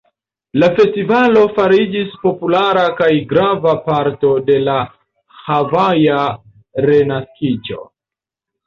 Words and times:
La 0.61 0.69
festivalo 0.77 1.43
fariĝis 1.57 2.15
populara 2.23 2.85
kaj 3.01 3.11
grava 3.35 3.75
parto 3.85 4.33
de 4.49 4.57
la 4.71 4.79
havaja 5.45 6.27
renaskiĝo. 6.91 7.83